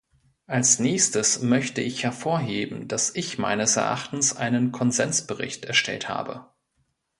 [0.47, 6.47] Als nächstes möchte ich hervorheben, dass ich meines Erachtens einen Konsensbericht erstellt habe.